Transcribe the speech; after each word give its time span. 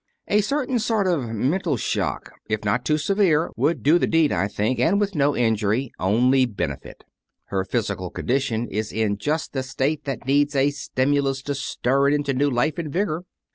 "A 0.27 0.41
certain 0.41 0.79
sort 0.79 1.05
of 1.05 1.25
mental 1.29 1.77
shock 1.77 2.31
if 2.49 2.65
not 2.65 2.83
too 2.83 2.97
severe 2.97 3.51
would 3.55 3.83
do 3.83 3.99
the 3.99 4.07
deed, 4.07 4.31
I 4.31 4.47
think, 4.47 4.79
and 4.79 4.99
with 4.99 5.13
no 5.13 5.35
injury 5.37 5.91
only 5.99 6.47
benefit. 6.47 7.03
Her 7.49 7.63
physical 7.63 8.09
condition 8.09 8.67
is 8.69 8.91
in 8.91 9.19
just 9.19 9.53
the 9.53 9.61
state 9.61 10.05
that 10.05 10.25
needs 10.25 10.55
a 10.55 10.71
stimulus 10.71 11.43
to 11.43 11.53
stir 11.53 12.07
it 12.07 12.13
into 12.15 12.33
new 12.33 12.49
life 12.49 12.79
and 12.79 12.91
vigor." 12.91 13.25